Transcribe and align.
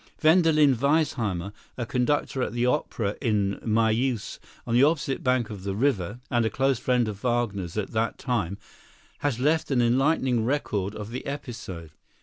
Wendelin 0.23 0.73
Weissheimer, 0.79 1.53
a 1.77 1.85
conductor 1.85 2.41
at 2.41 2.53
the 2.53 2.65
opera 2.65 3.15
in 3.21 3.59
Mayeuse 3.63 4.39
on 4.65 4.73
the 4.73 4.81
opposite 4.83 5.23
bank 5.23 5.51
of 5.51 5.61
the 5.63 5.75
river 5.75 6.19
and 6.31 6.43
a 6.43 6.49
close 6.49 6.79
friend 6.79 7.07
of 7.07 7.19
Wagner's 7.19 7.77
at 7.77 7.91
that 7.91 8.17
time, 8.17 8.57
has 9.19 9.39
left 9.39 9.69
an 9.69 9.79
enlightening 9.79 10.43
record 10.43 10.95
of 10.95 11.11
the 11.11 11.23
episode. 11.27 11.91